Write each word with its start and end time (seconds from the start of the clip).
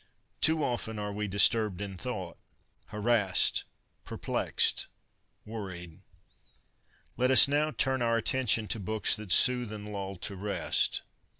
Too 0.41 0.63
often 0.63 0.97
are 0.97 1.13
we 1.13 1.27
disturbed 1.27 1.79
in 1.79 1.95
thought— 1.95 2.35
harassed, 2.87 3.65
perplexed, 4.03 4.87
worried. 5.45 6.01
Let 7.17 7.29
us 7.29 7.47
now 7.47 7.69
turn 7.69 8.01
our 8.01 8.17
attention 8.17 8.67
to 8.69 8.79
books 8.79 9.15
that 9.15 9.31
soothe 9.31 9.71
and 9.71 9.93
lull 9.93 10.15
to 10.15 10.35
rest. 10.35 11.03